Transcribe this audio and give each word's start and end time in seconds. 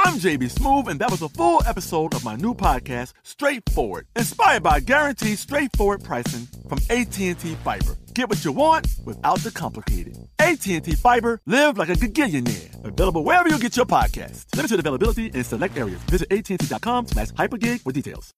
I'm 0.04 0.14
JB 0.18 0.52
Smoove, 0.52 0.88
and 0.88 0.98
that 0.98 1.12
was 1.12 1.22
a 1.22 1.28
full 1.28 1.62
episode 1.64 2.12
of 2.14 2.24
my 2.24 2.34
new 2.34 2.54
podcast, 2.54 3.12
Straightforward, 3.22 4.08
inspired 4.16 4.64
by 4.64 4.80
guaranteed 4.80 5.38
straightforward 5.38 6.02
pricing 6.02 6.48
from 6.68 6.78
AT&T 6.90 7.34
Fiber. 7.34 7.96
Get 8.12 8.28
what 8.28 8.44
you 8.44 8.50
want 8.50 8.88
without 9.04 9.38
the 9.38 9.52
complicated. 9.52 10.16
AT&T 10.40 10.80
Fiber, 10.96 11.40
live 11.46 11.78
like 11.78 11.88
a 11.88 11.92
gigillionaire. 11.92 12.84
Available 12.84 13.22
wherever 13.22 13.48
you 13.48 13.60
get 13.60 13.76
your 13.76 13.86
podcast. 13.86 14.46
Limited 14.56 14.80
availability 14.80 15.26
in 15.26 15.44
select 15.44 15.78
areas. 15.78 16.00
Visit 16.10 16.32
AT&T.com 16.32 17.06
slash 17.06 17.28
hypergig 17.28 17.80
for 17.82 17.92
details. 17.92 18.32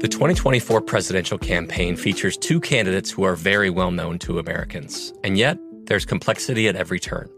The 0.00 0.08
2024 0.08 0.80
presidential 0.80 1.38
campaign 1.38 1.94
features 1.94 2.36
two 2.36 2.58
candidates 2.58 3.12
who 3.12 3.22
are 3.22 3.36
very 3.36 3.70
well 3.70 3.92
known 3.92 4.18
to 4.20 4.40
Americans. 4.40 5.12
And 5.22 5.38
yet, 5.38 5.56
there's 5.84 6.04
complexity 6.04 6.68
at 6.68 6.76
every 6.76 6.98
turn. 7.00 7.28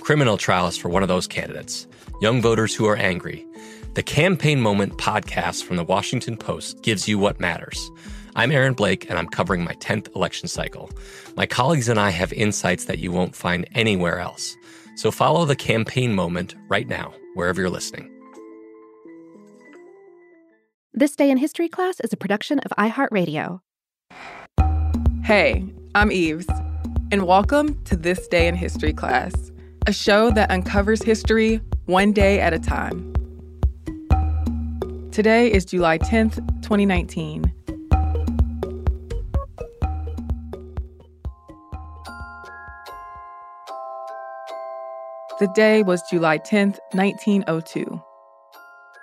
Criminal 0.00 0.38
trials 0.38 0.78
for 0.78 0.88
one 0.88 1.02
of 1.02 1.08
those 1.08 1.26
candidates, 1.26 1.86
young 2.22 2.40
voters 2.40 2.74
who 2.74 2.86
are 2.86 2.96
angry. 2.96 3.46
The 3.94 4.02
Campaign 4.02 4.60
Moment 4.60 4.96
podcast 4.96 5.62
from 5.64 5.76
the 5.76 5.84
Washington 5.84 6.38
Post 6.38 6.82
gives 6.82 7.06
you 7.06 7.18
what 7.18 7.38
matters. 7.38 7.90
I'm 8.34 8.50
Aaron 8.50 8.72
Blake, 8.72 9.08
and 9.10 9.18
I'm 9.18 9.28
covering 9.28 9.62
my 9.62 9.74
10th 9.74 10.14
election 10.16 10.48
cycle. 10.48 10.90
My 11.36 11.44
colleagues 11.44 11.88
and 11.88 12.00
I 12.00 12.10
have 12.10 12.32
insights 12.32 12.86
that 12.86 12.98
you 12.98 13.12
won't 13.12 13.36
find 13.36 13.68
anywhere 13.74 14.18
else. 14.20 14.56
So 14.96 15.10
follow 15.10 15.44
the 15.44 15.54
campaign 15.54 16.14
moment 16.14 16.54
right 16.68 16.88
now, 16.88 17.12
wherever 17.34 17.60
you're 17.60 17.70
listening. 17.70 18.10
This 20.94 21.14
Day 21.14 21.30
in 21.30 21.36
History 21.36 21.68
class 21.68 22.00
is 22.00 22.12
a 22.12 22.16
production 22.16 22.58
of 22.60 22.72
iHeartRadio. 22.78 23.60
Hey, 25.24 25.64
I'm 25.94 26.10
Eves, 26.10 26.46
and 27.12 27.26
welcome 27.26 27.82
to 27.84 27.96
This 27.96 28.26
Day 28.28 28.48
in 28.48 28.54
History 28.54 28.92
class, 28.92 29.52
a 29.90 29.92
show 29.92 30.30
that 30.30 30.48
uncovers 30.52 31.02
history 31.02 31.60
one 31.86 32.12
day 32.12 32.38
at 32.38 32.52
a 32.54 32.60
time. 32.60 33.12
Today 35.10 35.50
is 35.50 35.64
July 35.64 35.98
10th, 35.98 36.36
2019. 36.62 37.52
The 45.40 45.48
day 45.56 45.82
was 45.82 46.00
July 46.08 46.38
10th, 46.38 46.78
1902. 46.92 48.00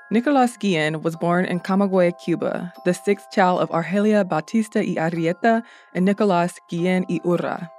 Nicolas 0.10 0.56
Guillen 0.56 1.02
was 1.02 1.18
born 1.18 1.44
in 1.44 1.60
Camagüey, 1.60 2.18
Cuba, 2.24 2.72
the 2.86 2.94
sixth 2.94 3.30
child 3.34 3.60
of 3.60 3.70
Argelia 3.72 4.24
Bautista 4.24 4.80
y 4.80 4.96
Arrieta 4.96 5.64
and 5.94 6.06
Nicolas 6.06 6.54
Guillen 6.70 7.04
y 7.10 7.20
Urra. 7.26 7.70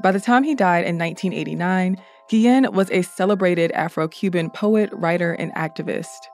By 0.00 0.10
the 0.10 0.20
time 0.20 0.42
he 0.42 0.54
died 0.54 0.84
in 0.86 0.98
1989, 0.98 1.98
Guillen 2.28 2.72
was 2.72 2.90
a 2.90 3.02
celebrated 3.02 3.70
Afro 3.72 4.08
Cuban 4.08 4.48
poet, 4.48 4.90
writer, 4.92 5.32
and 5.34 5.52
activist. 5.54 6.28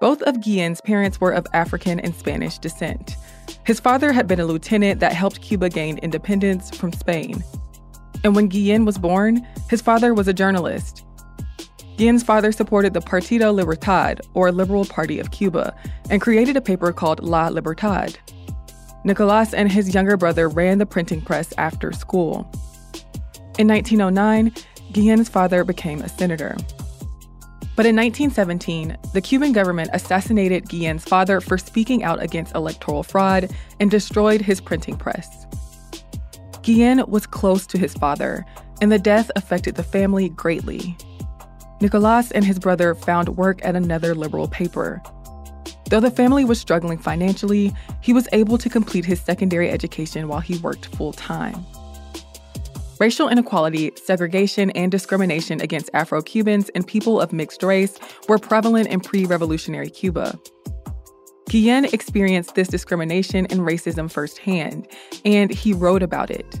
Both 0.00 0.20
of 0.22 0.40
Guillen's 0.40 0.80
parents 0.80 1.20
were 1.20 1.30
of 1.30 1.46
African 1.52 2.00
and 2.00 2.14
Spanish 2.14 2.58
descent. 2.58 3.16
His 3.64 3.78
father 3.78 4.12
had 4.12 4.26
been 4.26 4.40
a 4.40 4.46
lieutenant 4.46 4.98
that 4.98 5.12
helped 5.12 5.42
Cuba 5.42 5.68
gain 5.68 5.98
independence 5.98 6.74
from 6.74 6.92
Spain. 6.92 7.44
And 8.24 8.34
when 8.34 8.48
Guillen 8.48 8.84
was 8.84 8.98
born, 8.98 9.46
his 9.68 9.80
father 9.80 10.12
was 10.12 10.26
a 10.26 10.32
journalist. 10.32 11.04
Guillen's 11.96 12.24
father 12.24 12.50
supported 12.50 12.94
the 12.94 13.00
Partido 13.00 13.54
Libertad, 13.54 14.22
or 14.34 14.50
Liberal 14.50 14.86
Party 14.86 15.20
of 15.20 15.30
Cuba, 15.30 15.72
and 16.08 16.20
created 16.20 16.56
a 16.56 16.60
paper 16.60 16.92
called 16.92 17.22
La 17.22 17.48
Libertad. 17.48 18.18
Nicolas 19.04 19.54
and 19.54 19.70
his 19.70 19.94
younger 19.94 20.16
brother 20.16 20.48
ran 20.48 20.78
the 20.78 20.86
printing 20.86 21.20
press 21.20 21.52
after 21.56 21.92
school. 21.92 22.50
In 23.58 23.66
1909, 23.68 24.52
Guillen's 24.92 25.28
father 25.28 25.64
became 25.64 26.00
a 26.02 26.08
senator. 26.08 26.56
But 27.76 27.86
in 27.86 27.96
1917, 27.96 28.96
the 29.14 29.20
Cuban 29.20 29.52
government 29.52 29.90
assassinated 29.92 30.68
Guillen's 30.68 31.04
father 31.04 31.40
for 31.40 31.56
speaking 31.56 32.02
out 32.02 32.22
against 32.22 32.54
electoral 32.54 33.02
fraud 33.02 33.50
and 33.78 33.90
destroyed 33.90 34.42
his 34.42 34.60
printing 34.60 34.96
press. 34.96 35.46
Guillen 36.62 37.08
was 37.08 37.26
close 37.26 37.66
to 37.68 37.78
his 37.78 37.94
father, 37.94 38.44
and 38.82 38.92
the 38.92 38.98
death 38.98 39.30
affected 39.34 39.76
the 39.76 39.82
family 39.82 40.28
greatly. 40.28 40.96
Nicolas 41.80 42.30
and 42.32 42.44
his 42.44 42.58
brother 42.58 42.94
found 42.94 43.30
work 43.30 43.64
at 43.64 43.76
another 43.76 44.14
liberal 44.14 44.48
paper. 44.48 45.02
Though 45.90 46.00
the 46.00 46.10
family 46.10 46.44
was 46.44 46.60
struggling 46.60 46.98
financially, 46.98 47.72
he 48.00 48.12
was 48.12 48.28
able 48.32 48.58
to 48.58 48.70
complete 48.70 49.04
his 49.04 49.20
secondary 49.20 49.70
education 49.70 50.28
while 50.28 50.38
he 50.38 50.56
worked 50.58 50.86
full 50.86 51.12
time. 51.12 51.66
Racial 53.00 53.28
inequality, 53.28 53.90
segregation, 53.96 54.70
and 54.70 54.92
discrimination 54.92 55.60
against 55.60 55.90
Afro 55.92 56.22
Cubans 56.22 56.68
and 56.76 56.86
people 56.86 57.20
of 57.20 57.32
mixed 57.32 57.64
race 57.64 57.98
were 58.28 58.38
prevalent 58.38 58.86
in 58.86 59.00
pre 59.00 59.24
revolutionary 59.24 59.90
Cuba. 59.90 60.38
Guillen 61.48 61.86
experienced 61.86 62.54
this 62.54 62.68
discrimination 62.68 63.46
and 63.46 63.62
racism 63.62 64.08
firsthand, 64.08 64.86
and 65.24 65.50
he 65.50 65.72
wrote 65.72 66.04
about 66.04 66.30
it. 66.30 66.60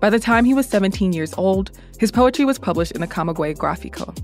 By 0.00 0.10
the 0.10 0.18
time 0.18 0.44
he 0.44 0.54
was 0.54 0.68
17 0.68 1.12
years 1.12 1.32
old, 1.34 1.70
his 2.00 2.10
poetry 2.10 2.44
was 2.44 2.58
published 2.58 2.92
in 2.92 3.00
the 3.00 3.06
Camagüey 3.06 3.56
Gráfico. 3.56 4.18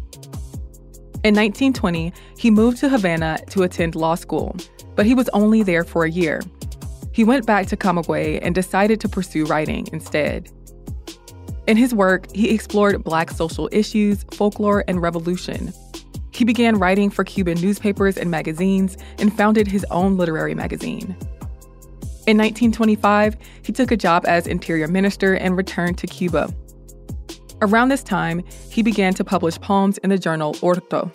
In 1.24 1.36
1920, 1.36 2.12
he 2.36 2.50
moved 2.50 2.78
to 2.78 2.88
Havana 2.88 3.38
to 3.50 3.62
attend 3.62 3.94
law 3.94 4.16
school, 4.16 4.56
but 4.96 5.06
he 5.06 5.14
was 5.14 5.28
only 5.28 5.62
there 5.62 5.84
for 5.84 6.04
a 6.04 6.10
year. 6.10 6.40
He 7.12 7.22
went 7.22 7.46
back 7.46 7.68
to 7.68 7.76
Camagüey 7.76 8.40
and 8.42 8.56
decided 8.56 9.00
to 9.00 9.08
pursue 9.08 9.44
writing 9.44 9.86
instead. 9.92 10.50
In 11.68 11.76
his 11.76 11.94
work, 11.94 12.26
he 12.34 12.52
explored 12.52 13.04
Black 13.04 13.30
social 13.30 13.68
issues, 13.70 14.24
folklore, 14.32 14.84
and 14.88 15.00
revolution. 15.00 15.72
He 16.32 16.44
began 16.44 16.80
writing 16.80 17.08
for 17.08 17.22
Cuban 17.22 17.60
newspapers 17.60 18.16
and 18.16 18.28
magazines 18.28 18.96
and 19.18 19.32
founded 19.32 19.68
his 19.68 19.86
own 19.92 20.16
literary 20.16 20.56
magazine. 20.56 21.14
In 22.26 22.38
1925, 22.38 23.36
he 23.62 23.72
took 23.72 23.92
a 23.92 23.96
job 23.96 24.24
as 24.26 24.48
interior 24.48 24.88
minister 24.88 25.34
and 25.34 25.56
returned 25.56 25.98
to 25.98 26.08
Cuba. 26.08 26.52
Around 27.62 27.90
this 27.90 28.02
time, 28.02 28.42
he 28.70 28.82
began 28.82 29.14
to 29.14 29.22
publish 29.22 29.58
poems 29.60 29.96
in 29.98 30.10
the 30.10 30.18
journal 30.18 30.56
Orto. 30.62 31.12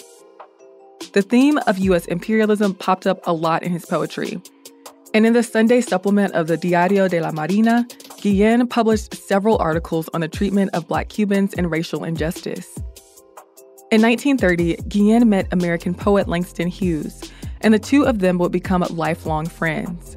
The 1.11 1.21
theme 1.21 1.57
of 1.67 1.77
U.S. 1.77 2.05
imperialism 2.05 2.73
popped 2.73 3.05
up 3.05 3.19
a 3.27 3.33
lot 3.33 3.63
in 3.63 3.71
his 3.73 3.85
poetry. 3.85 4.41
And 5.13 5.25
in 5.25 5.33
the 5.33 5.43
Sunday 5.43 5.81
supplement 5.81 6.33
of 6.35 6.47
the 6.47 6.55
Diario 6.55 7.09
de 7.09 7.19
la 7.19 7.33
Marina, 7.33 7.85
Guillen 8.21 8.65
published 8.65 9.13
several 9.13 9.57
articles 9.57 10.09
on 10.13 10.21
the 10.21 10.29
treatment 10.29 10.71
of 10.73 10.87
Black 10.87 11.09
Cubans 11.09 11.53
and 11.53 11.69
racial 11.69 12.05
injustice. 12.05 12.77
In 13.91 14.01
1930, 14.01 14.77
Guillen 14.87 15.27
met 15.27 15.51
American 15.51 15.93
poet 15.93 16.29
Langston 16.29 16.69
Hughes, 16.69 17.29
and 17.59 17.73
the 17.73 17.79
two 17.79 18.05
of 18.05 18.19
them 18.19 18.37
would 18.37 18.53
become 18.53 18.85
lifelong 18.89 19.47
friends. 19.47 20.16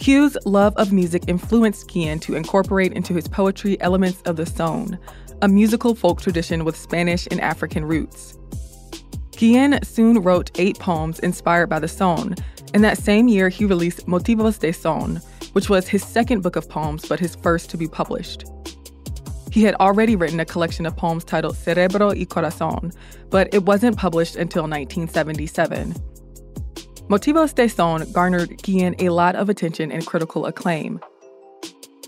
Hughes' 0.00 0.38
love 0.46 0.74
of 0.78 0.94
music 0.94 1.24
influenced 1.26 1.86
Guillen 1.86 2.20
to 2.20 2.34
incorporate 2.34 2.94
into 2.94 3.12
his 3.12 3.28
poetry 3.28 3.78
elements 3.82 4.22
of 4.22 4.36
the 4.36 4.46
son, 4.46 4.98
a 5.42 5.48
musical 5.48 5.94
folk 5.94 6.22
tradition 6.22 6.64
with 6.64 6.74
Spanish 6.74 7.28
and 7.30 7.38
African 7.38 7.84
roots. 7.84 8.38
Guillen 9.32 9.78
soon 9.82 10.22
wrote 10.22 10.50
eight 10.54 10.78
poems 10.78 11.18
inspired 11.18 11.66
by 11.66 11.78
the 11.78 11.86
son, 11.86 12.34
and 12.72 12.82
that 12.82 12.96
same 12.96 13.28
year 13.28 13.50
he 13.50 13.66
released 13.66 14.06
Motivos 14.06 14.58
de 14.58 14.72
Son, 14.72 15.20
which 15.52 15.68
was 15.68 15.86
his 15.86 16.02
second 16.02 16.42
book 16.42 16.56
of 16.56 16.66
poems 16.66 17.06
but 17.06 17.20
his 17.20 17.34
first 17.34 17.68
to 17.68 17.76
be 17.76 17.86
published. 17.86 18.46
He 19.52 19.64
had 19.64 19.74
already 19.74 20.16
written 20.16 20.40
a 20.40 20.46
collection 20.46 20.86
of 20.86 20.96
poems 20.96 21.24
titled 21.24 21.58
Cerebro 21.58 22.14
y 22.14 22.24
Corazon, 22.24 22.90
but 23.28 23.52
it 23.52 23.66
wasn't 23.66 23.98
published 23.98 24.36
until 24.36 24.62
1977. 24.62 25.94
Motivos 27.10 27.52
de 27.52 27.68
Son 27.68 28.06
garnered 28.12 28.62
Guillen 28.62 28.94
a 29.00 29.08
lot 29.08 29.34
of 29.34 29.48
attention 29.48 29.90
and 29.90 30.06
critical 30.06 30.46
acclaim. 30.46 31.00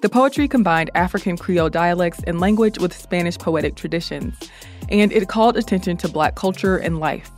The 0.01 0.09
poetry 0.09 0.47
combined 0.47 0.93
African 0.95 1.37
Creole 1.37 1.71
dialects 1.71 2.21
and 2.25 2.39
language 2.39 2.79
with 2.79 2.97
Spanish 2.97 3.37
poetic 3.37 3.75
traditions, 3.75 4.39
and 4.91 5.11
it 5.11 5.29
called 5.29 5.57
attention 5.57 5.97
to 5.97 6.09
Black 6.09 6.37
culture 6.37 6.77
and 6.77 7.01
life. 7.01 7.33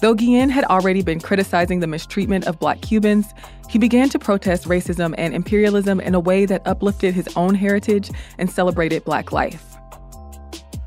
Though 0.00 0.14
Guillen 0.14 0.48
had 0.48 0.62
already 0.66 1.02
been 1.02 1.18
criticizing 1.18 1.80
the 1.80 1.88
mistreatment 1.88 2.46
of 2.46 2.60
Black 2.60 2.82
Cubans, 2.82 3.26
he 3.68 3.76
began 3.80 4.08
to 4.10 4.18
protest 4.20 4.68
racism 4.68 5.12
and 5.18 5.34
imperialism 5.34 5.98
in 5.98 6.14
a 6.14 6.20
way 6.20 6.46
that 6.46 6.64
uplifted 6.68 7.14
his 7.14 7.28
own 7.34 7.56
heritage 7.56 8.12
and 8.38 8.48
celebrated 8.48 9.04
Black 9.04 9.32
life. 9.32 9.74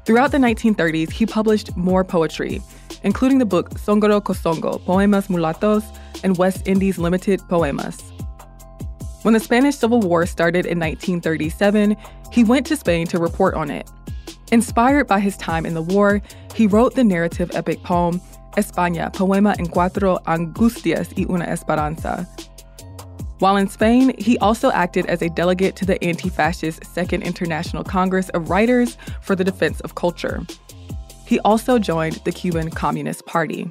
Throughout 0.05 0.31
the 0.31 0.37
1930s, 0.37 1.11
he 1.11 1.25
published 1.25 1.75
more 1.75 2.05
poetry, 2.05 2.61
including 3.03 3.37
the 3.37 3.45
book 3.45 3.71
Songoro 3.71 4.21
Cosongo, 4.21 4.83
Poemas 4.85 5.27
Mulatos, 5.27 5.83
and 6.23 6.37
West 6.37 6.67
Indies 6.67 6.97
Limited 6.97 7.41
Poemas. 7.49 8.01
When 9.23 9.33
the 9.33 9.39
Spanish 9.39 9.75
Civil 9.75 9.99
War 9.99 10.25
started 10.25 10.65
in 10.65 10.79
1937, 10.79 11.97
he 12.31 12.43
went 12.43 12.65
to 12.67 12.77
Spain 12.77 13.07
to 13.07 13.19
report 13.19 13.55
on 13.55 13.69
it. 13.69 13.89
Inspired 14.51 15.07
by 15.07 15.19
his 15.19 15.35
time 15.37 15.65
in 15.65 15.73
the 15.73 15.81
war, 15.81 16.21
he 16.55 16.67
wrote 16.67 16.95
the 16.95 17.03
narrative 17.03 17.51
epic 17.53 17.83
poem 17.83 18.21
España, 18.55 19.13
Poema 19.13 19.55
en 19.59 19.67
Cuatro 19.67 20.17
Angustias 20.25 21.13
y 21.17 21.25
una 21.29 21.45
Esperanza. 21.45 22.27
While 23.39 23.57
in 23.57 23.67
Spain, 23.67 24.15
he 24.17 24.37
also 24.39 24.71
acted 24.71 25.05
as 25.05 25.21
a 25.21 25.29
delegate 25.29 25.75
to 25.75 25.85
the 25.85 26.03
anti 26.03 26.29
fascist 26.29 26.83
Second 26.85 27.21
International 27.21 27.83
Congress 27.83 28.29
of 28.29 28.49
Writers 28.49 28.97
for 29.21 29.35
the 29.35 29.43
Defense 29.43 29.79
of 29.81 29.93
Culture. 29.93 30.41
He 31.27 31.39
also 31.41 31.77
joined 31.77 32.21
the 32.23 32.31
Cuban 32.31 32.69
Communist 32.69 33.25
Party. 33.25 33.69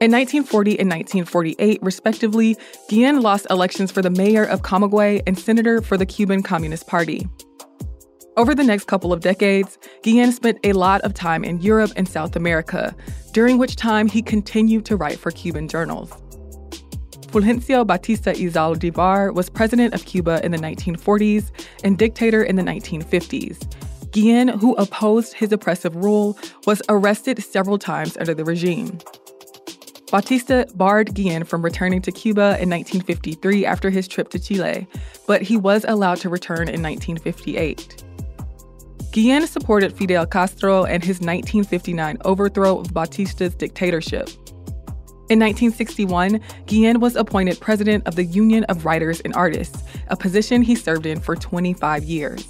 In 0.00 0.10
1940 0.10 0.80
and 0.80 0.90
1948, 0.90 1.78
respectively, 1.80 2.56
Guillen 2.88 3.20
lost 3.20 3.46
elections 3.48 3.92
for 3.92 4.02
the 4.02 4.10
mayor 4.10 4.42
of 4.42 4.62
Camagüey 4.62 5.22
and 5.24 5.38
senator 5.38 5.80
for 5.80 5.96
the 5.96 6.04
Cuban 6.04 6.42
Communist 6.42 6.88
Party. 6.88 7.28
Over 8.36 8.56
the 8.56 8.64
next 8.64 8.88
couple 8.88 9.12
of 9.12 9.20
decades, 9.20 9.78
Guillen 10.02 10.32
spent 10.32 10.58
a 10.64 10.72
lot 10.72 11.00
of 11.02 11.14
time 11.14 11.44
in 11.44 11.60
Europe 11.60 11.92
and 11.94 12.08
South 12.08 12.34
America, 12.34 12.92
during 13.32 13.56
which 13.56 13.76
time 13.76 14.08
he 14.08 14.20
continued 14.20 14.84
to 14.86 14.96
write 14.96 15.20
for 15.20 15.30
Cuban 15.30 15.68
journals. 15.68 16.10
Fulgencio 17.28 17.86
Batista 17.86 18.32
y 18.32 18.50
Zaldivar 18.50 19.32
was 19.32 19.48
president 19.48 19.94
of 19.94 20.04
Cuba 20.06 20.44
in 20.44 20.50
the 20.50 20.58
1940s 20.58 21.52
and 21.84 21.96
dictator 21.96 22.42
in 22.42 22.56
the 22.56 22.62
1950s. 22.62 23.64
Guillen, 24.12 24.48
who 24.48 24.74
opposed 24.74 25.32
his 25.32 25.52
oppressive 25.52 25.96
rule, 25.96 26.38
was 26.66 26.82
arrested 26.88 27.42
several 27.42 27.78
times 27.78 28.16
under 28.18 28.34
the 28.34 28.44
regime. 28.44 28.98
Batista 30.10 30.66
barred 30.74 31.14
Guillen 31.14 31.44
from 31.44 31.62
returning 31.62 32.02
to 32.02 32.12
Cuba 32.12 32.58
in 32.60 32.68
1953 32.68 33.64
after 33.64 33.88
his 33.88 34.06
trip 34.06 34.28
to 34.28 34.38
Chile, 34.38 34.86
but 35.26 35.40
he 35.40 35.56
was 35.56 35.86
allowed 35.88 36.18
to 36.18 36.28
return 36.28 36.68
in 36.68 36.82
1958. 36.82 38.04
Guillen 39.12 39.46
supported 39.46 39.94
Fidel 39.94 40.26
Castro 40.26 40.84
and 40.84 41.02
his 41.02 41.20
1959 41.20 42.18
overthrow 42.26 42.80
of 42.80 42.92
Batista's 42.92 43.54
dictatorship. 43.54 44.28
In 45.30 45.38
1961, 45.38 46.40
Guillen 46.66 47.00
was 47.00 47.16
appointed 47.16 47.58
president 47.58 48.06
of 48.06 48.16
the 48.16 48.24
Union 48.24 48.64
of 48.64 48.84
Writers 48.84 49.20
and 49.20 49.32
Artists, 49.32 49.82
a 50.08 50.16
position 50.16 50.60
he 50.60 50.74
served 50.74 51.06
in 51.06 51.20
for 51.20 51.36
25 51.36 52.04
years. 52.04 52.46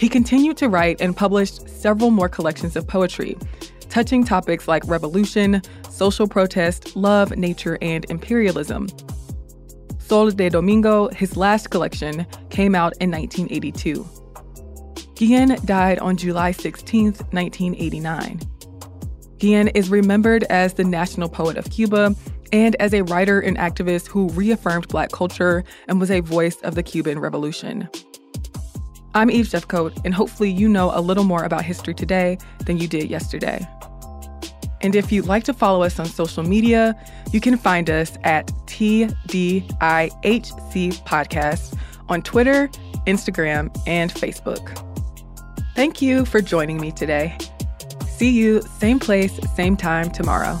He 0.00 0.08
continued 0.08 0.56
to 0.56 0.68
write 0.70 1.02
and 1.02 1.14
published 1.14 1.68
several 1.68 2.10
more 2.10 2.30
collections 2.30 2.74
of 2.74 2.86
poetry, 2.86 3.36
touching 3.90 4.24
topics 4.24 4.66
like 4.66 4.82
revolution, 4.86 5.60
social 5.90 6.26
protest, 6.26 6.96
love, 6.96 7.36
nature, 7.36 7.76
and 7.82 8.06
imperialism. 8.08 8.88
Sol 9.98 10.30
de 10.30 10.48
Domingo, 10.48 11.08
his 11.08 11.36
last 11.36 11.68
collection, 11.68 12.26
came 12.48 12.74
out 12.74 12.94
in 12.98 13.10
1982. 13.10 14.08
Guillen 15.16 15.58
died 15.66 15.98
on 15.98 16.16
July 16.16 16.52
16, 16.52 17.04
1989. 17.04 18.40
Guillen 19.36 19.68
is 19.68 19.90
remembered 19.90 20.44
as 20.44 20.72
the 20.72 20.84
national 20.84 21.28
poet 21.28 21.58
of 21.58 21.68
Cuba 21.68 22.16
and 22.54 22.74
as 22.76 22.94
a 22.94 23.02
writer 23.02 23.38
and 23.38 23.58
activist 23.58 24.06
who 24.06 24.30
reaffirmed 24.30 24.88
Black 24.88 25.12
culture 25.12 25.62
and 25.88 26.00
was 26.00 26.10
a 26.10 26.20
voice 26.20 26.56
of 26.62 26.74
the 26.74 26.82
Cuban 26.82 27.18
Revolution. 27.18 27.86
I'm 29.12 29.30
Eve 29.30 29.46
Jeffcoat, 29.46 30.00
and 30.04 30.14
hopefully 30.14 30.50
you 30.50 30.68
know 30.68 30.92
a 30.94 31.00
little 31.00 31.24
more 31.24 31.42
about 31.42 31.64
history 31.64 31.94
today 31.94 32.38
than 32.64 32.78
you 32.78 32.86
did 32.86 33.10
yesterday. 33.10 33.66
And 34.82 34.94
if 34.94 35.10
you'd 35.10 35.26
like 35.26 35.42
to 35.44 35.52
follow 35.52 35.82
us 35.82 35.98
on 35.98 36.06
social 36.06 36.44
media, 36.44 36.94
you 37.32 37.40
can 37.40 37.58
find 37.58 37.90
us 37.90 38.16
at 38.22 38.46
TDIHC 38.66 39.66
Podcast 41.04 41.76
on 42.08 42.22
Twitter, 42.22 42.68
Instagram, 43.06 43.76
and 43.86 44.12
Facebook. 44.12 44.86
Thank 45.74 46.00
you 46.00 46.24
for 46.24 46.40
joining 46.40 46.80
me 46.80 46.92
today. 46.92 47.36
See 48.06 48.30
you 48.30 48.62
same 48.62 49.00
place, 49.00 49.38
same 49.54 49.76
time 49.76 50.10
tomorrow. 50.10 50.60